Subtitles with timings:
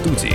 [0.00, 0.34] студии.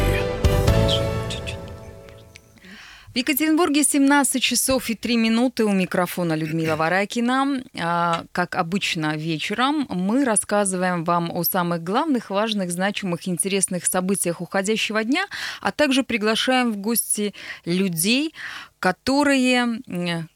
[3.13, 7.63] В Екатеринбурге 17 часов и 3 минуты у микрофона Людмила Варакина.
[7.79, 15.03] А, Как обычно вечером мы рассказываем вам о самых главных, важных, значимых, интересных событиях уходящего
[15.03, 15.25] дня,
[15.61, 18.33] а также приглашаем в гости людей,
[18.79, 19.81] которые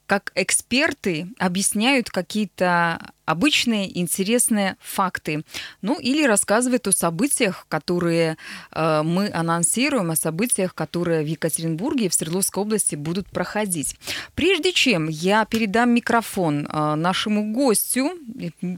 [0.05, 5.43] как эксперты объясняют какие-то обычные интересные факты.
[5.83, 8.37] Ну или рассказывают о событиях, которые
[8.71, 13.95] э, мы анонсируем, о событиях, которые в Екатеринбурге и в Свердловской области будут проходить.
[14.33, 18.13] Прежде чем я передам микрофон э, нашему гостю,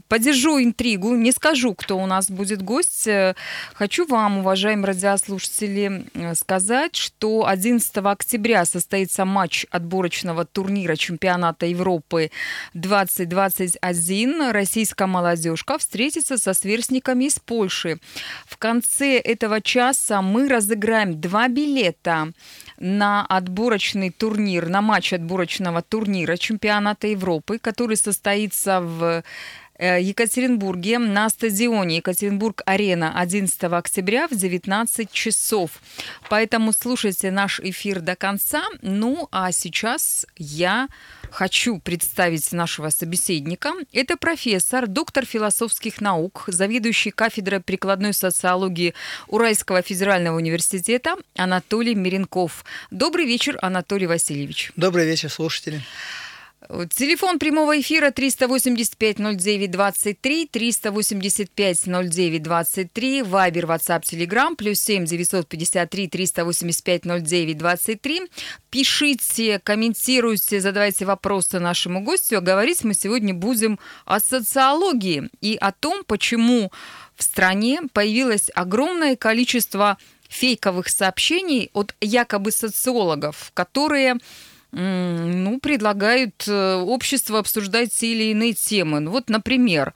[0.08, 3.34] подержу интригу, не скажу, кто у нас будет гость, э,
[3.72, 12.30] хочу вам, уважаемые радиослушатели, э, сказать, что 11 октября состоится матч отборочного турнира чемпионата Европы
[12.74, 14.41] 2021.
[14.50, 18.00] Российская молодежка встретится со сверстниками из Польши.
[18.46, 22.32] В конце этого часа мы разыграем два билета
[22.78, 29.22] на отборочный турнир, на матч отборочного турнира чемпионата Европы, который состоится в
[29.78, 35.70] Екатеринбурге на стадионе Екатеринбург-Арена 11 октября в 19 часов.
[36.28, 38.62] Поэтому слушайте наш эфир до конца.
[38.82, 40.88] Ну, а сейчас я
[41.30, 43.72] хочу представить нашего собеседника.
[43.92, 48.94] Это профессор, доктор философских наук, заведующий кафедрой прикладной социологии
[49.28, 52.64] Уральского федерального университета Анатолий Миренков.
[52.90, 54.72] Добрый вечер, Анатолий Васильевич.
[54.76, 55.82] Добрый вечер, слушатели.
[56.72, 68.30] Телефон прямого эфира 385-09-23, 385-09-23, Вайбер, WhatsApp, Telegram, плюс 7 953 385-09-23.
[68.70, 72.38] Пишите, комментируйте, задавайте вопросы нашему гостю.
[72.38, 76.72] А говорить мы сегодня будем о социологии и о том, почему
[77.16, 79.98] в стране появилось огромное количество
[80.30, 84.16] фейковых сообщений от якобы социологов, которые
[84.72, 89.00] ну, предлагают э, обществу обсуждать те или иные темы.
[89.00, 89.92] Ну, вот, например,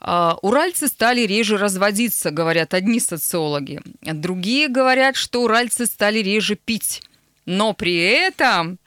[0.00, 3.80] а, уральцы стали реже разводиться, говорят одни социологи.
[4.02, 7.02] Другие говорят, что уральцы стали реже пить.
[7.46, 8.78] Но при этом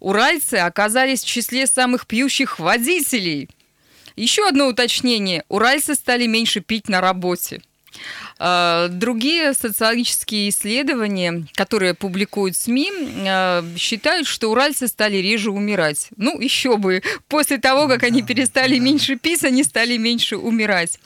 [0.00, 3.48] уральцы оказались в числе самых пьющих водителей.
[4.16, 5.44] Еще одно уточнение.
[5.48, 7.62] Уральцы стали меньше пить на работе.
[8.44, 12.90] А, Другие социологические исследования, которые публикуют СМИ,
[13.24, 16.08] а, считают, что уральцы стали реже умирать.
[16.16, 17.02] Ну, еще бы.
[17.28, 20.98] После того, как они перестали меньше пить, они стали меньше умирать.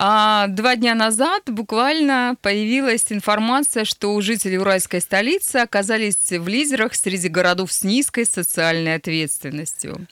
[0.00, 6.96] А два дня назад буквально появилась информация, что у жителей уральской столицы оказались в лидерах
[6.96, 10.08] среди городов с низкой социальной ответственностью.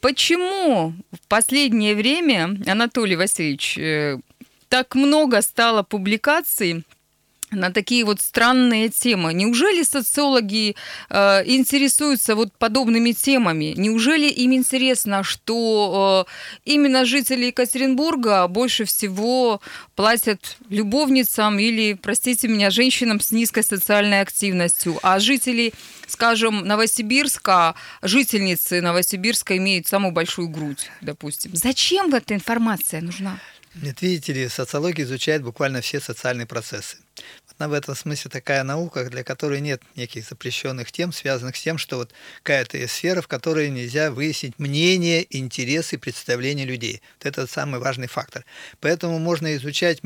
[0.00, 4.18] Почему в последнее время, Анатолий Васильевич, э,
[4.74, 6.82] так много стало публикаций
[7.52, 9.32] на такие вот странные темы.
[9.32, 10.74] Неужели социологи
[11.10, 13.74] э, интересуются вот подобными темами?
[13.76, 16.30] Неужели им интересно, что э,
[16.64, 19.60] именно жители Екатеринбурга больше всего
[19.94, 25.72] платят любовницам или, простите меня, женщинам с низкой социальной активностью, а жители,
[26.08, 31.52] скажем, Новосибирска, жительницы Новосибирска имеют самую большую грудь, допустим.
[31.54, 33.38] Зачем эта информация нужна?
[33.74, 36.98] Нет, видите ли, социология изучает буквально все социальные процессы.
[37.58, 41.78] Она в этом смысле такая наука, для которой нет неких запрещенных тем, связанных с тем,
[41.78, 47.00] что вот какая-то есть сфера, в которой нельзя выяснить мнение, интересы, представления людей.
[47.18, 48.44] Вот это самый важный фактор.
[48.80, 50.00] Поэтому можно изучать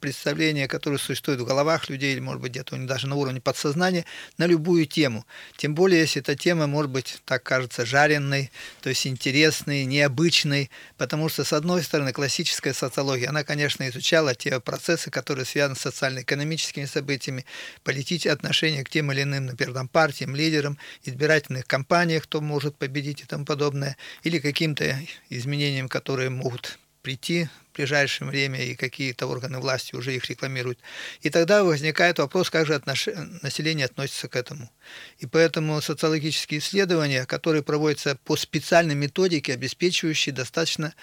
[0.00, 4.06] представления, которые существуют в головах людей, или, может быть, где-то даже на уровне подсознания,
[4.38, 5.26] на любую тему.
[5.56, 8.50] Тем более, если эта тема, может быть, так кажется, жареной,
[8.80, 14.58] то есть интересной, необычной, потому что, с одной стороны, классическая социология, она, конечно, изучала те
[14.60, 17.44] процессы, которые связаны с социально-экономическими событиями,
[17.82, 23.22] политические отношения к тем или иным, например, там, партиям, лидерам, избирательных кампаниях, кто может победить
[23.22, 24.98] и тому подобное, или каким-то
[25.30, 30.78] изменениям, которые могут прийти в ближайшее время, и какие-то органы власти уже их рекламируют.
[31.20, 33.08] И тогда возникает вопрос, как же отнош...
[33.42, 34.70] население относится к этому.
[35.18, 40.94] И поэтому социологические исследования, которые проводятся по специальной методике, обеспечивающей достаточно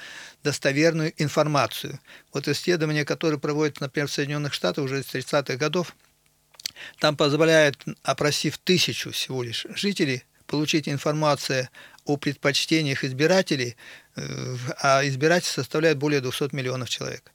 [0.44, 2.00] достоверную информацию.
[2.34, 5.96] Вот исследования, которые проводятся, например, в Соединенных Штатах уже с 30-х годов,
[7.00, 11.70] там позволяет, опросив тысячу всего лишь жителей, получить информацию
[12.06, 13.76] о предпочтениях избирателей,
[14.16, 17.32] э, а избиратели составляют более 200 миллионов человек.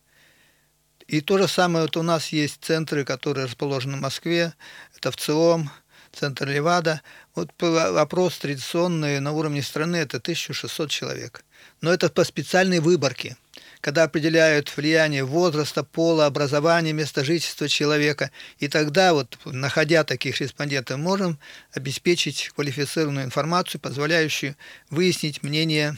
[1.07, 4.55] И то же самое вот у нас есть центры, которые расположены в Москве,
[4.97, 5.71] это в ЦИОМ,
[6.13, 7.03] центр Левада.
[7.35, 11.45] Вот опрос традиционный на уровне страны это 1600 человек.
[11.81, 13.37] Но это по специальной выборке.
[13.81, 18.31] Когда определяют влияние возраста, пола, образования, места жительства человека.
[18.59, 21.39] И тогда, вот, находя таких респондентов, можем
[21.73, 24.57] обеспечить квалифицированную информацию, позволяющую
[24.91, 25.97] выяснить мнение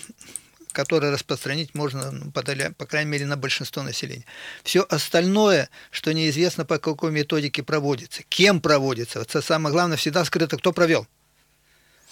[0.73, 4.25] которое распространить можно, ну, по, крайней мере, на большинство населения.
[4.63, 10.57] Все остальное, что неизвестно по какой методике проводится, кем проводится, это самое главное, всегда скрыто,
[10.57, 11.09] кто провел.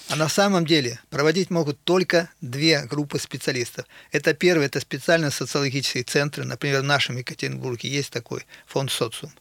[0.08, 3.87] А на самом деле проводить могут только две группы специалистов.
[4.12, 6.44] Это первый, это специальные социологические центры.
[6.44, 9.32] Например, в нашем Екатеринбурге есть такой фонд социум.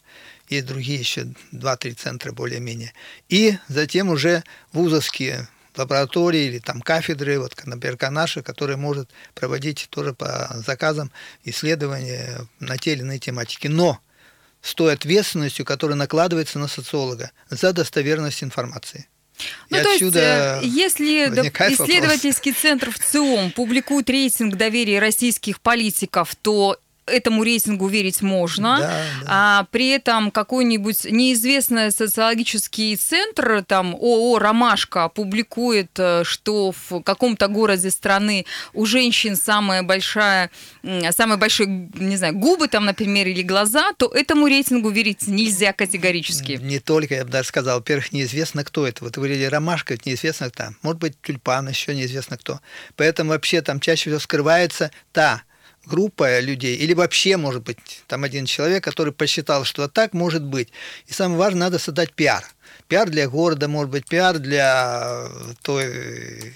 [0.49, 2.93] Есть другие еще два-три центра более-менее.
[3.29, 10.13] И затем уже вузовские лаборатории или там кафедры, вот, например, наши, которые может проводить тоже
[10.13, 11.11] по заказам
[11.43, 13.67] исследования на те или иные тематики.
[13.67, 13.99] Но
[14.61, 19.07] с той ответственностью, которая накладывается на социолога за достоверность информации.
[19.69, 22.61] Ну, и то есть, э, если исследовательский вопрос.
[22.61, 29.27] центр в ЦИОМ публикует рейтинг доверия российских политиков, то этому рейтингу верить можно, да, да.
[29.27, 37.47] а при этом какой-нибудь неизвестный социологический центр, там ООО «Ромашка» публикует, э, что в каком-то
[37.47, 40.49] городе страны у женщин самая большая,
[41.11, 46.59] самые большие, не знаю, губы там, например, или глаза, то этому рейтингу верить нельзя категорически.
[46.61, 49.03] Не только, я бы даже сказал, во-первых, неизвестно, кто это.
[49.03, 50.71] Вот вы говорили «Ромашка», это неизвестно кто.
[50.81, 52.61] Может быть, тюльпан, еще неизвестно кто.
[52.95, 55.43] Поэтому вообще там чаще всего скрывается та
[55.85, 60.69] группа людей, или вообще, может быть, там один человек, который посчитал, что так может быть.
[61.07, 62.43] И самое важное, надо создать пиар.
[62.87, 65.27] Пиар для города, может быть, пиар для
[65.61, 66.53] той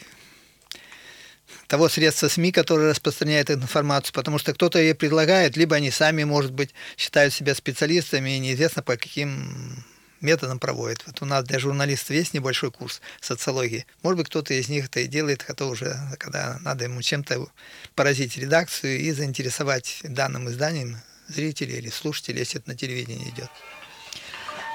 [1.67, 6.51] того средства СМИ, которое распространяет информацию, потому что кто-то ее предлагает, либо они сами, может
[6.51, 9.83] быть, считают себя специалистами, и неизвестно по каким
[10.21, 11.03] методом проводит.
[11.05, 13.85] Вот у нас для журналистов есть небольшой курс социологии.
[14.03, 17.47] Может быть, кто-то из них это и делает, кто уже, когда надо ему чем-то
[17.95, 23.49] поразить редакцию и заинтересовать данным изданием зрителей или слушателей, если это на телевидении идет.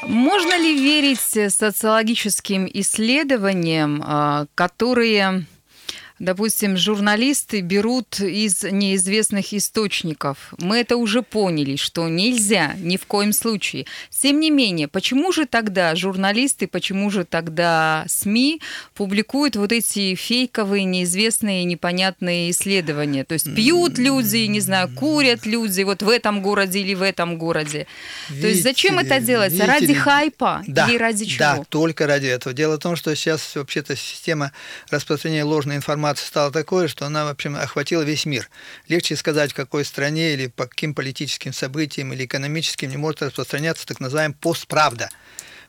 [0.03, 5.47] Можно ли верить социологическим исследованиям, а, которые
[6.19, 10.55] допустим, журналисты берут из неизвестных источников.
[10.59, 13.87] Мы это уже поняли, что нельзя ни в коем случае.
[14.11, 18.61] Тем не менее, почему же тогда журналисты, почему же тогда СМИ
[18.95, 23.25] публикуют вот эти фейковые, неизвестные, непонятные исследования?
[23.25, 27.39] То есть пьют люди, не знаю, курят люди вот в этом городе или в этом
[27.39, 27.87] городе.
[28.29, 29.19] Видите, То есть зачем это?
[29.19, 31.39] Видите, ради хайпа да, или ради чего?
[31.39, 32.55] Да, только ради этого.
[32.55, 34.53] Дело в том, что сейчас вообще-то система
[34.91, 38.51] распространения ложной информации информация стала такой, что она, в общем, охватила весь мир.
[38.89, 43.87] Легче сказать, в какой стране или по каким политическим событиям или экономическим не может распространяться
[43.87, 45.09] так называемая постправда.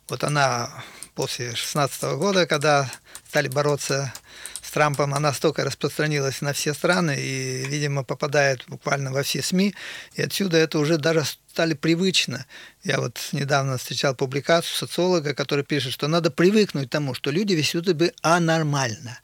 [0.09, 0.83] Вот она
[1.13, 2.91] после 2016 года, когда
[3.29, 4.13] стали бороться
[4.61, 9.73] с Трампом, она столько распространилась на все страны и, видимо, попадает буквально во все СМИ.
[10.15, 12.45] И отсюда это уже даже стали привычно.
[12.83, 17.53] Я вот недавно встречал публикацию социолога, который пишет, что надо привыкнуть к тому, что люди
[17.53, 19.19] ведут себя анормально.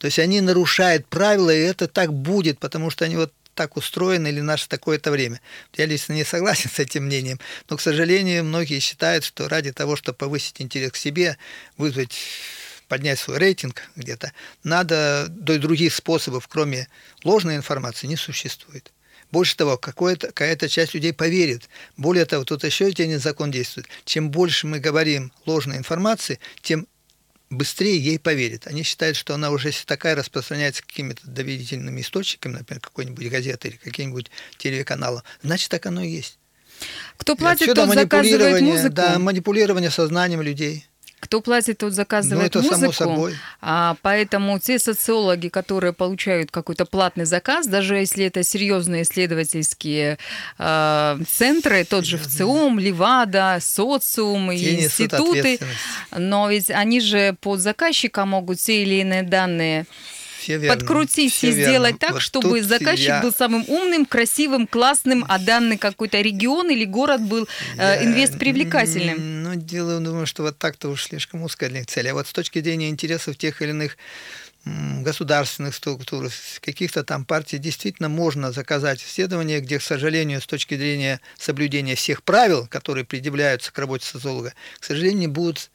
[0.00, 4.28] То есть они нарушают правила, и это так будет, потому что они вот так устроены
[4.28, 5.42] или наше такое-то время.
[5.74, 7.38] Я лично не согласен с этим мнением,
[7.68, 11.36] но, к сожалению, многие считают, что ради того, чтобы повысить интерес к себе,
[11.76, 12.18] вызвать
[12.88, 14.32] поднять свой рейтинг где-то,
[14.64, 16.88] надо, до других способов, кроме
[17.22, 18.92] ложной информации, не существует.
[19.30, 21.68] Больше того, какая-то часть людей поверит.
[21.98, 23.86] Более того, тут еще один закон действует.
[24.06, 26.88] Чем больше мы говорим ложной информации, тем
[27.50, 28.66] быстрее ей поверят.
[28.66, 33.76] Они считают, что она уже если такая распространяется какими-то доверительными источниками, например, какой-нибудь газеты или
[33.76, 36.38] каким-нибудь телеканалом, значит, так оно и есть.
[37.16, 38.94] Кто платит, тот заказывает музыку.
[38.94, 40.86] Да, манипулирование сознанием людей.
[41.20, 42.92] Кто платит, тот заказывает ну, это музыку.
[42.92, 43.34] Само собой.
[43.60, 50.18] А, поэтому те социологи, которые получают какой-то платный заказ, даже если это серьезные исследовательские
[50.58, 55.60] э, центры, тот же ВЦИОМ, Левада, социум и институты,
[56.16, 59.86] но ведь они же под заказчика могут те или иные данные
[60.40, 61.72] все верно, подкрутить все и верно.
[61.72, 63.22] сделать так, вот чтобы заказчик я...
[63.22, 69.42] был самым умным, красивым, классным, а данный какой-то регион или город был э, инвест привлекательным.
[69.42, 72.08] Ну, дело, думаю, что вот так-то уж слишком узкая для цели.
[72.08, 73.96] А вот с точки зрения интересов тех или иных
[74.64, 76.28] государственных структур,
[76.60, 82.22] каких-то там партий действительно можно заказать исследования, где, к сожалению, с точки зрения соблюдения всех
[82.22, 85.70] правил, которые предъявляются к работе социолога, к сожалению, будут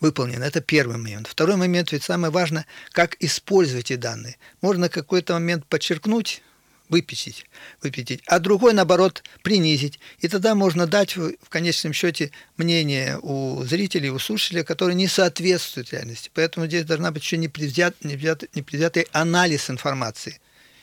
[0.00, 0.44] выполнено.
[0.44, 1.26] Это первый момент.
[1.26, 4.36] Второй момент, ведь самое важное, как использовать эти данные.
[4.60, 6.42] Можно какой-то момент подчеркнуть,
[6.88, 7.46] выпятить,
[7.82, 9.98] выпятить, а другой, наоборот, принизить.
[10.18, 15.92] И тогда можно дать в конечном счете мнение у зрителей, у слушателей, которое не соответствует
[15.92, 16.30] реальности.
[16.34, 20.40] Поэтому здесь должна быть еще непредвзят, непредвзят, непредвзятый анализ информации.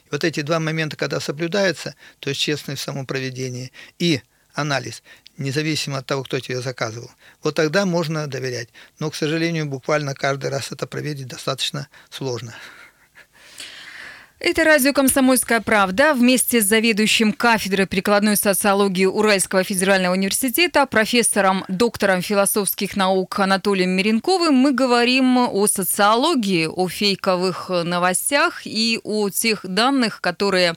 [0.10, 4.22] Вот эти два момента, когда соблюдаются, то есть честность в самом проведении и
[4.54, 5.04] анализ,
[5.42, 7.12] независимо от того, кто тебе заказывал,
[7.44, 8.70] вот тогда можно доверять.
[9.00, 12.54] Но, к сожалению, буквально каждый раз это проверить достаточно сложно.
[14.44, 16.16] Это радио «Комсомольская правда».
[16.16, 24.56] Вместе с заведующим кафедрой прикладной социологии Уральского федерального университета, профессором, доктором философских наук Анатолием Миренковым
[24.56, 30.74] мы говорим о социологии, о фейковых новостях и о тех данных, которые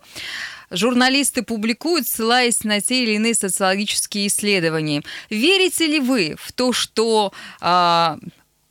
[0.74, 5.02] журналисты публикуют, ссылаясь на те или иные социологические исследования.
[5.30, 8.16] Верите ли вы в то, что э,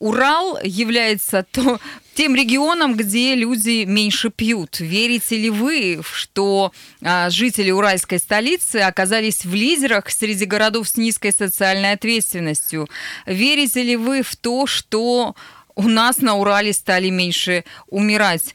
[0.03, 1.79] Урал является то,
[2.13, 4.81] тем регионом, где люди меньше пьют.
[4.81, 11.31] Верите ли вы, что а, жители уральской столицы оказались в лидерах среди городов с низкой
[11.31, 12.89] социальной ответственностью?
[13.25, 15.35] Верите ли вы в то, что
[15.75, 18.53] у нас на Урале стали меньше умирать?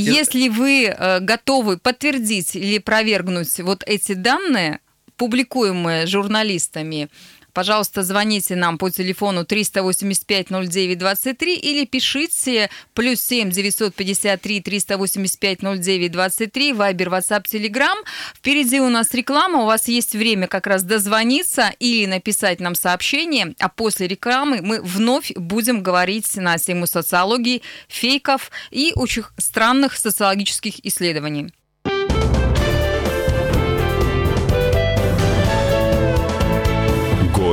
[0.00, 4.80] Если вы э, готовы подтвердить или опровергнуть вот эти данные,
[5.16, 7.08] публикуемые журналистами,
[7.54, 16.12] Пожалуйста, звоните нам по телефону 385 09 23 или пишите плюс 7 953 385 09
[16.12, 17.94] 23, Вайбер, WhatsApp, Telegram.
[18.34, 23.54] Впереди у нас реклама, у вас есть время как раз дозвониться или написать нам сообщение,
[23.60, 30.84] а после рекламы мы вновь будем говорить на тему социологии, фейков и очень странных социологических
[30.84, 31.52] исследований.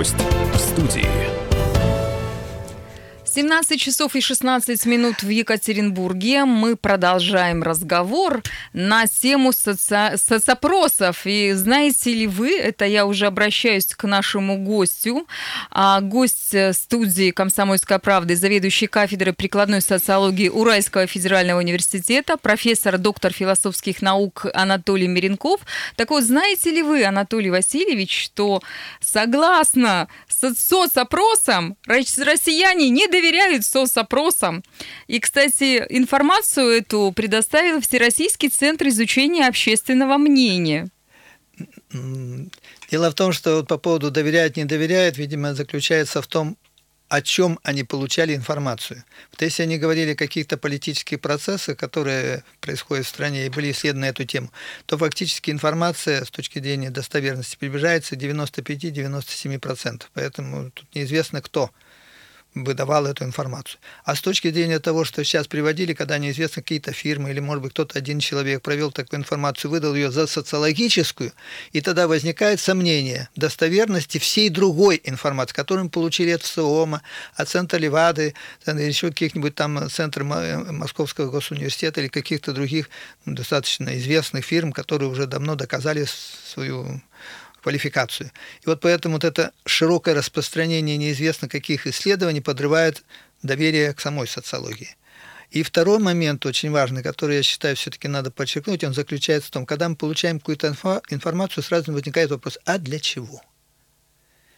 [0.01, 0.15] Гость
[0.51, 1.20] в студии.
[3.33, 6.43] 17 часов и 16 минут в Екатеринбурге.
[6.43, 10.17] Мы продолжаем разговор на тему соци...
[10.17, 11.21] соцопросов.
[11.23, 15.25] И знаете ли вы, это я уже обращаюсь к нашему гостю,
[15.69, 24.01] а гость студии «Комсомольская правда», заведующий кафедрой прикладной социологии Уральского федерального университета, профессор, доктор философских
[24.01, 25.61] наук Анатолий Миренков.
[25.95, 28.61] Так вот, знаете ли вы, Анатолий Васильевич, что
[28.99, 34.63] согласно соцопросам россияне не доверяют доверяют соцопросам.
[35.07, 40.89] И, кстати, информацию эту предоставил Всероссийский центр изучения общественного мнения.
[42.89, 46.57] Дело в том, что по поводу доверяют, не доверяют, видимо, заключается в том,
[47.09, 49.03] о чем они получали информацию.
[49.31, 54.05] Вот если они говорили о каких-то политических процессах, которые происходят в стране и были исследованы
[54.05, 54.49] эту тему,
[54.85, 60.03] то фактически информация с точки зрения достоверности приближается к 95-97%.
[60.13, 61.69] Поэтому тут неизвестно кто
[62.53, 63.79] выдавал эту информацию.
[64.03, 67.71] А с точки зрения того, что сейчас приводили, когда неизвестно какие-то фирмы или, может быть,
[67.71, 71.31] кто-то один человек провел такую информацию, выдал ее за социологическую,
[71.71, 77.01] и тогда возникает сомнение достоверности всей другой информации, которую мы получили от СОМа,
[77.35, 78.33] от Центра Левады,
[78.65, 80.27] еще каких-нибудь там центров
[80.71, 82.89] Московского госуниверситета или каких-то других
[83.25, 86.05] достаточно известных фирм, которые уже давно доказали
[86.45, 87.01] свою
[87.61, 88.31] квалификацию.
[88.63, 93.03] И вот поэтому вот это широкое распространение неизвестно каких исследований подрывает
[93.41, 94.95] доверие к самой социологии.
[95.51, 99.65] И второй момент очень важный, который я считаю все-таки надо подчеркнуть, он заключается в том,
[99.65, 100.73] когда мы получаем какую-то
[101.09, 103.41] информацию, сразу возникает вопрос, а для чего?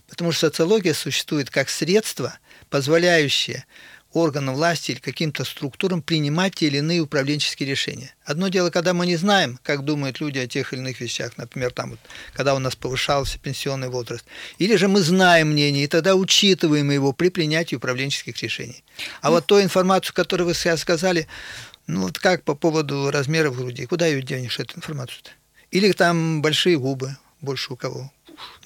[0.07, 2.38] Потому что социология существует как средство,
[2.69, 3.65] позволяющее
[4.13, 8.13] органам власти или каким-то структурам принимать те или иные управленческие решения.
[8.25, 11.72] Одно дело, когда мы не знаем, как думают люди о тех или иных вещах, например,
[11.72, 12.00] там вот,
[12.34, 14.25] когда у нас повышался пенсионный возраст,
[14.60, 18.84] или же мы знаем мнение, и тогда учитываем его при принятии управленческих решений.
[19.22, 21.27] А вот ту информацию, которую вы сейчас сказали,
[21.88, 25.32] ну вот как по поводу размеров груди, куда ее денешь, эту информацию-то?
[25.72, 28.12] Или там большие губы, больше у кого?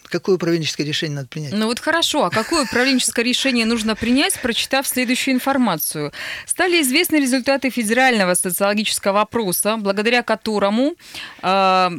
[0.09, 1.53] Какое управленческое решение надо принять?
[1.53, 6.11] Ну вот хорошо, а какое управленческое решение нужно принять, прочитав следующую информацию?
[6.45, 10.95] Стали известны результаты федерального социологического опроса, благодаря которому
[11.41, 11.89] э,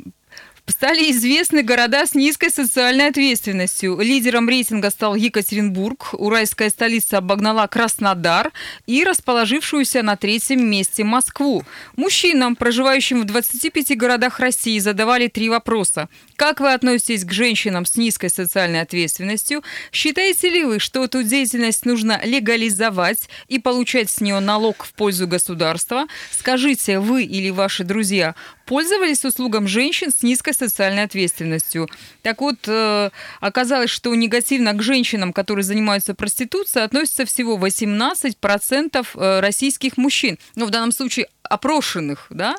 [0.69, 3.99] Стали известны города с низкой социальной ответственностью.
[4.01, 8.53] Лидером рейтинга стал Екатеринбург, уральская столица обогнала Краснодар
[8.87, 11.65] и расположившуюся на третьем месте Москву.
[11.97, 16.11] Мужчинам, проживающим в 25 городах России, задавали три вопроса.
[16.37, 19.65] Как вы относитесь к женщинам с низкой социальной ответственностью?
[19.91, 25.27] Считаете ли вы, что эту деятельность нужно легализовать и получать с нее налог в пользу
[25.27, 26.07] государства?
[26.31, 28.35] Скажите, вы или ваши друзья
[28.69, 31.89] пользовались услугам женщин с низкой социальной ответственностью.
[32.23, 33.11] Так вот, э,
[33.41, 40.39] оказалось, что негативно к женщинам, которые занимаются проституцией, относится всего 18% э, российских мужчин.
[40.55, 42.57] Ну, в данном случае опрошенных, да,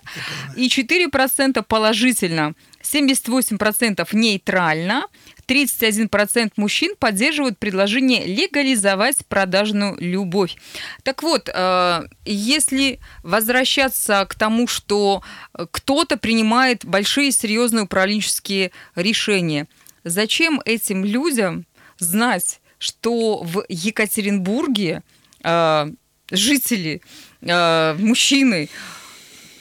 [0.56, 2.56] и 4% положительно.
[2.82, 5.06] 78% нейтрально,
[5.48, 10.56] 31% мужчин поддерживают предложение легализовать продажную любовь.
[11.04, 15.24] Так вот, э, если возвращаться к тому, что
[15.72, 19.68] кто-то принимает большие серьезные управленческие решения,
[20.04, 21.66] зачем этим людям
[21.98, 25.04] знать, что в Екатеринбурге
[25.44, 25.92] э,
[26.32, 27.02] жители,
[27.42, 28.70] э, мужчины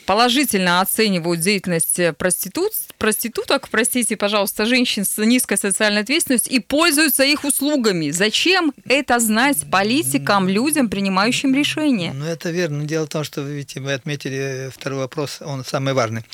[0.09, 7.45] положительно оценивают деятельность проститут, проституток, простите, пожалуйста, женщин с низкой социальной ответственностью и пользуются их
[7.45, 8.11] услугами.
[8.11, 12.15] Зачем это знать политикам, людям, принимающим решения?
[12.15, 12.87] Ну, это верно.
[12.87, 16.25] Дело в том, что, видите, вы отметили второй вопрос, он самый важный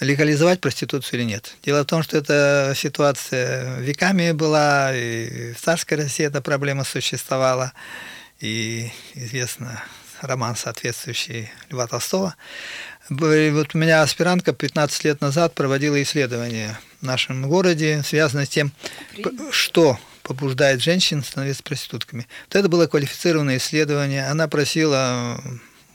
[0.00, 1.54] легализовать проституцию или нет.
[1.62, 7.74] Дело в том, что эта ситуация веками была, и в царской России эта проблема существовала,
[8.40, 9.82] и известно
[10.22, 12.34] роман, соответствующий Льва Толстого.
[13.10, 18.70] Вот у меня аспирантка 15 лет назад проводила исследование в нашем городе, связанное с тем,
[19.50, 22.28] что побуждает женщин становиться проститутками.
[22.46, 24.28] Вот это было квалифицированное исследование.
[24.28, 25.42] Она просила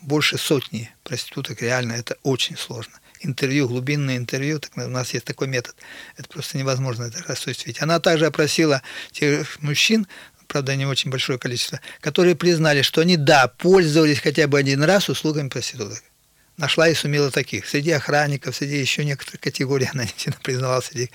[0.01, 2.93] больше сотни проституток, реально это очень сложно.
[3.22, 5.75] Интервью, глубинное интервью, так у нас есть такой метод.
[6.17, 7.79] Это просто невозможно это осуществить.
[7.79, 10.08] Она также опросила тех мужчин,
[10.48, 15.10] правда, не очень большое количество, которые признали, что они, да, пользовались хотя бы один раз
[15.10, 16.01] услугами проституток
[16.58, 17.68] нашла и сумела таких.
[17.68, 21.10] Среди охранников, среди еще некоторых категорий она не признавала среди.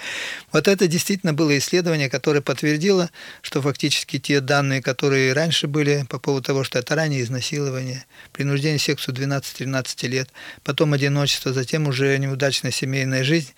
[0.53, 3.11] Вот это действительно было исследование, которое подтвердило,
[3.43, 8.79] что фактически те данные, которые раньше были по поводу того, что это раннее изнасилование, принуждение
[8.79, 10.31] к сексу 12-13 лет,
[10.65, 13.53] потом одиночество, затем уже неудачная семейная жизнь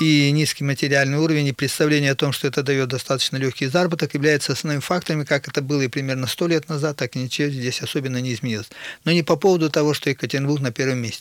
[0.00, 4.52] и низкий материальный уровень и представление о том, что это дает достаточно легкий заработок, является
[4.52, 8.18] основными факторами, как это было и примерно 100 лет назад, так и ничего здесь особенно
[8.18, 8.68] не изменилось.
[9.04, 11.17] Но не по поводу того, что Екатеринбург на первом месте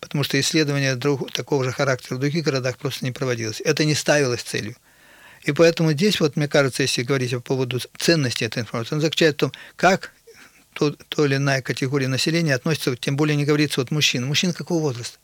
[0.00, 3.60] потому что исследования друг, такого же характера в других городах просто не проводилось.
[3.64, 4.76] Это не ставилось целью.
[5.42, 9.36] И поэтому здесь, вот, мне кажется, если говорить по поводу ценности этой информации, он заключается
[9.36, 10.12] в том, как
[10.72, 14.26] то, то или иная категория населения относится, тем более не говорится вот мужчин.
[14.26, 15.18] Мужчин какого возраста?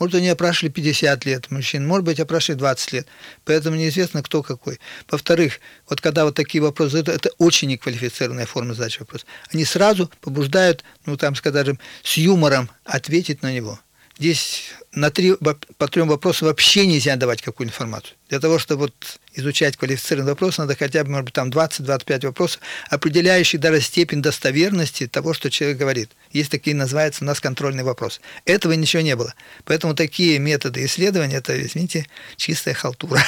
[0.00, 3.06] Может, они опрашивали 50 лет мужчин, может быть, опрашивали 20 лет.
[3.44, 4.80] Поэтому неизвестно, кто какой.
[5.08, 9.26] Во-вторых, вот когда вот такие вопросы задают, это очень неквалифицированная форма задачи вопроса.
[9.52, 13.78] Они сразу побуждают, ну, там, скажем, с юмором ответить на него–
[14.20, 15.34] Здесь на три,
[15.78, 18.18] по трем вопросам вообще нельзя давать какую информацию.
[18.28, 22.60] Для того, чтобы вот изучать квалифицированный вопрос, надо хотя бы, может быть, там 20-25 вопросов,
[22.90, 26.10] определяющих даже степень достоверности того, что человек говорит.
[26.32, 28.20] Есть такие, называются у нас контрольный вопрос.
[28.44, 29.32] Этого ничего не было.
[29.64, 32.06] Поэтому такие методы исследования, это, извините,
[32.36, 33.22] чистая халтура.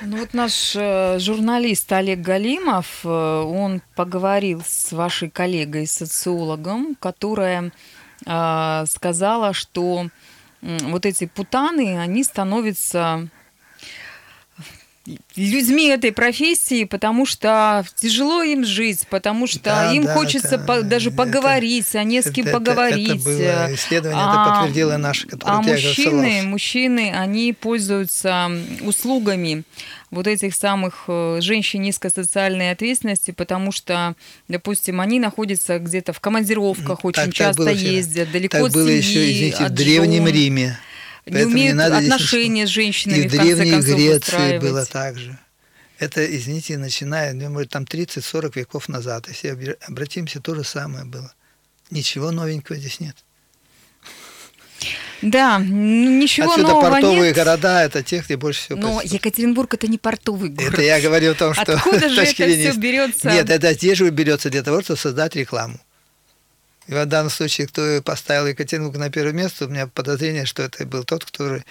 [0.00, 7.72] Ну вот наш э, журналист Олег Галимов, э, он поговорил с вашей коллегой, социологом, которая
[8.26, 10.08] сказала, что
[10.62, 13.28] вот эти путаны, они становятся
[15.36, 20.58] людьми этой профессии, потому что тяжело им жить, потому что да, им да, хочется это,
[20.58, 23.08] по, даже это, поговорить, а не с кем это, поговорить.
[23.08, 28.50] Это, это было исследование, а, это подтвердило наше, которое А мужчины, мужчины, они пользуются
[28.82, 29.64] услугами
[30.10, 34.14] вот этих самых э, женщин низкой социальной ответственности, потому что,
[34.48, 38.88] допустим, они находятся где-то в командировках, очень так, часто так ездят, далеко так от было
[38.88, 40.78] семьи, еще, извините, в Древнем Риме.
[41.26, 44.86] Не умеют не надо отношения здесь, с женщинами, И в, в Древней конце Греции было
[44.86, 45.38] так же.
[45.98, 49.28] Это, извините, начиная, ну, может, там 30-40 веков назад.
[49.28, 51.32] Если обратимся, то же самое было.
[51.90, 53.16] Ничего новенького здесь нет.
[55.22, 57.36] Да, ничего Отсюда нового портовые нет.
[57.36, 59.14] города, это те, где больше всего Но проститут.
[59.14, 60.74] Екатеринбург это не портовый город.
[60.74, 61.72] Это я говорю о том, что...
[61.72, 63.30] Откуда же это все берется?
[63.30, 65.80] Нет, это здесь же берется для того, чтобы создать рекламу.
[66.88, 70.86] И в данном случае, кто поставил Екатеринбург на первое место, у меня подозрение, что это
[70.86, 71.64] был тот, который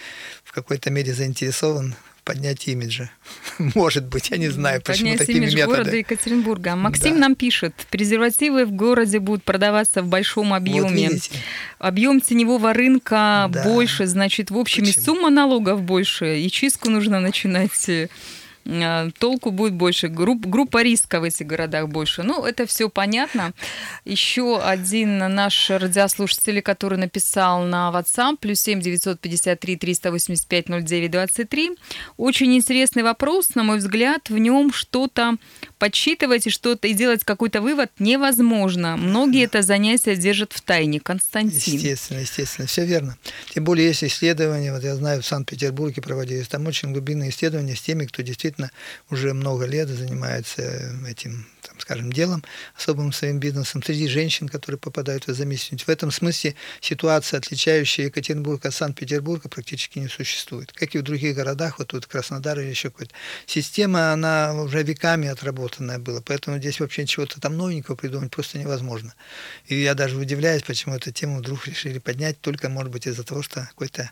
[0.44, 3.10] в какой-то мере заинтересован поднять имиджа.
[3.76, 5.78] Может быть, я не знаю, почему поднять такими имидж методами.
[5.78, 6.76] города Екатеринбурга.
[6.76, 7.20] Максим да.
[7.20, 11.12] нам пишет, презервативы в городе будут продаваться в большом объеме.
[11.12, 11.30] Вот
[11.78, 13.64] Объем теневого рынка да.
[13.64, 18.10] больше, значит, в общем, и сумма налогов больше, и чистку нужно начинать э,
[19.20, 22.24] толку будет больше, групп, группа риска в этих городах больше.
[22.24, 23.54] Ну, это все понятно.
[24.06, 31.72] Еще один наш радиослушатель, который написал на WhatsApp, плюс 7 953 385 09 23.
[32.18, 35.36] Очень интересный вопрос, на мой взгляд, в нем что-то
[35.78, 38.98] подсчитывать и что-то и делать какой-то вывод невозможно.
[38.98, 41.00] Многие это занятие держат в тайне.
[41.00, 41.76] Константин.
[41.76, 43.18] Естественно, естественно, все верно.
[43.54, 47.82] Тем более есть исследования, вот я знаю, в Санкт-Петербурге проводились, там очень глубинные исследования с
[47.82, 48.72] теми, кто действительно действительно
[49.10, 50.62] уже много лет занимается
[51.08, 52.44] этим там, скажем, делом,
[52.78, 55.86] особым своим бизнесом среди женщин, которые попадают в зависимость.
[55.86, 60.72] В этом смысле ситуация, отличающая Екатеринбург от Санкт-Петербурга, практически не существует.
[60.72, 63.14] Как и в других городах, вот тут Краснодар или еще какой-то.
[63.48, 69.14] Система, она уже веками отработанная была, поэтому здесь вообще чего-то там новенького придумать просто невозможно.
[69.68, 73.42] И я даже удивляюсь, почему эту тему вдруг решили поднять, только, может быть, из-за того,
[73.42, 74.12] что какой-то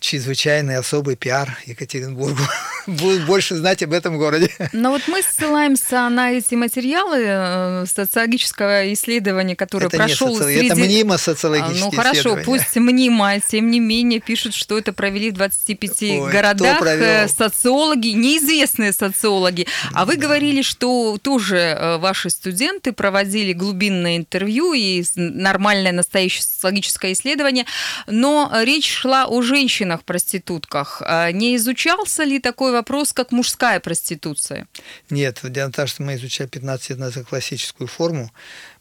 [0.00, 2.42] чрезвычайный особый пиар Екатеринбургу.
[2.86, 4.50] Будут больше знать об этом городе.
[4.72, 10.54] Но вот мы ссылаемся на эти материалы э, социологического исследования, которое это прошел соци...
[10.54, 10.66] среди...
[10.66, 15.34] Это мнимо социологическое Ну хорошо, пусть мнимо, тем не менее пишут, что это провели в
[15.34, 19.66] 25 Ой, городах э, социологи, неизвестные социологи.
[19.92, 27.12] А вы говорили, что тоже э, ваши студенты проводили глубинное интервью и нормальное настоящее социологическое
[27.12, 27.64] исследование,
[28.06, 31.02] но речь шла о женщинах-проститутках.
[31.04, 34.66] А не изучался ли такой вопрос, как мужская проституция?
[35.10, 38.30] Нет, дело в том, что мы изучали 15 лет назад классическую форму,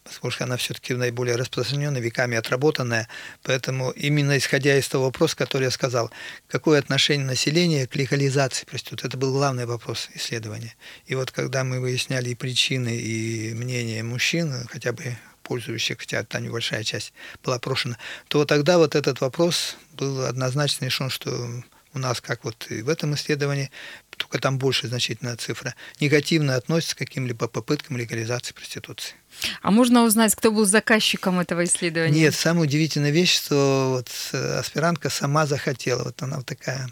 [0.04, 3.08] поскольку она все-таки наиболее распространенная, веками отработанная.
[3.42, 6.12] Поэтому именно исходя из того вопроса, который я сказал,
[6.48, 10.76] какое отношение населения к легализации проституции, это был главный вопрос исследования.
[11.06, 16.44] И вот когда мы выясняли и причины, и мнение мужчин, хотя бы пользующих, хотя там
[16.44, 22.22] небольшая часть была опрошена, то тогда вот этот вопрос был однозначно решен, что у нас,
[22.22, 23.72] как вот и в этом исследовании,
[24.10, 29.16] только там больше значительная цифра, негативно относится к каким-либо попыткам легализации проституции.
[29.62, 32.22] А можно узнать, кто был заказчиком этого исследования?
[32.22, 36.90] Нет, самая удивительная вещь, что вот э, аспирантка сама захотела, вот она вот такая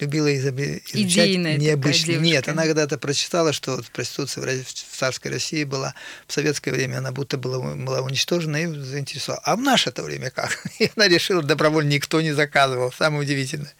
[0.00, 2.12] любила изучать Идейная необычно.
[2.12, 5.94] Нет, она когда-то прочитала, что вот проституция в царской России была
[6.26, 9.42] в советское время, она будто была, была уничтожена и заинтересовала.
[9.44, 10.64] А в наше это время как?
[10.78, 12.92] И она решила, добровольно никто не заказывал.
[12.92, 13.72] Самое удивительное.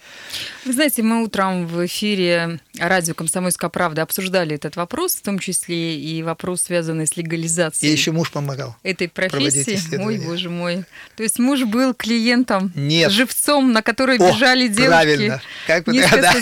[0.65, 5.99] Вы знаете, мы утром в эфире радио «Комсомольская правда» обсуждали этот вопрос, в том числе
[5.99, 7.93] и вопрос, связанный с легализацией.
[8.05, 8.77] Еще муж помогал.
[8.83, 9.97] Этой профессии?
[9.97, 10.85] Ой, боже мой.
[11.17, 13.11] То есть муж был клиентом, Нет.
[13.11, 14.89] живцом, на который бежали О, девушки.
[14.89, 15.43] Правильно.
[15.67, 16.35] Как бы да,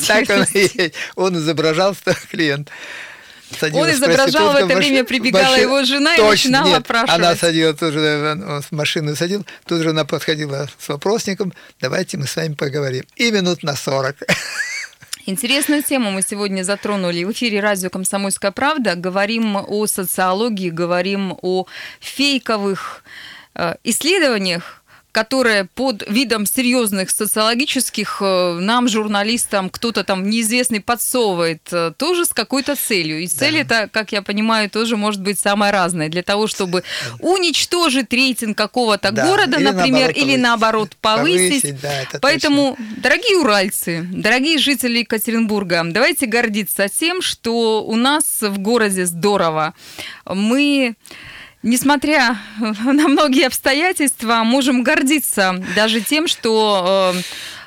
[0.06, 1.94] так он и Он изображал
[2.30, 2.70] клиент.
[3.74, 5.62] Он изображал в это время, прибегала машин...
[5.64, 7.10] его жена Точно, и начинала нет, опрашивать.
[7.10, 12.36] Она садила тоже в машину садил, тут же она подходила с вопросником, давайте мы с
[12.36, 13.04] вами поговорим.
[13.16, 14.16] И минут на 40.
[15.28, 18.94] Интересную тему мы сегодня затронули в эфире радио «Комсомольская правда».
[18.94, 21.66] Говорим о социологии, говорим о
[21.98, 23.02] фейковых
[23.56, 24.84] э, исследованиях,
[25.16, 32.34] которые под видом серьезных социологических э, нам, журналистам, кто-то там неизвестный подсовывает, э, тоже с
[32.34, 33.22] какой-то целью.
[33.22, 33.60] И цель да.
[33.60, 36.10] это, как я понимаю, тоже может быть самая разная.
[36.10, 36.84] Для того, чтобы
[37.20, 39.26] уничтожить рейтинг какого-то да.
[39.26, 41.62] города, или например, наоборот, или наоборот повысить.
[41.62, 43.02] повысить да, Поэтому, точно.
[43.02, 49.72] дорогие уральцы, дорогие жители Екатеринбурга, давайте гордиться тем, что у нас в городе здорово.
[50.26, 50.94] Мы
[51.62, 57.22] несмотря на многие обстоятельства, можем гордиться даже тем, что э,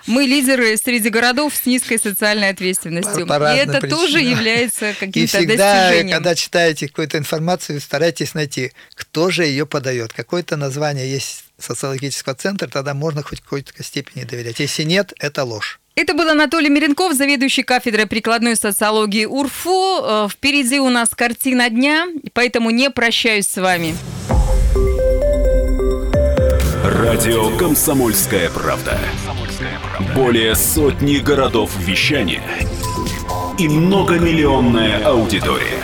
[0.08, 3.28] мы лидеры среди городов с низкой социальной ответственностью.
[3.28, 3.90] По, по и это причинам.
[3.90, 6.16] тоже является каким-то И всегда, достижением.
[6.16, 10.14] когда читаете какую-то информацию, старайтесь найти, кто же ее подает.
[10.14, 14.60] Какое-то название есть социологического центра, тогда можно хоть в какой-то степени доверять.
[14.60, 15.80] Если нет, это ложь.
[16.02, 22.08] Это был Анатолий Миренков, заведующий кафедрой прикладной социологии урфу э, Впереди у нас картина дня,
[22.32, 23.94] поэтому не прощаюсь с вами.
[26.86, 28.98] Радио «Комсомольская правда».
[30.16, 32.44] Более сотни городов вещания
[33.58, 35.84] и многомиллионная аудитория.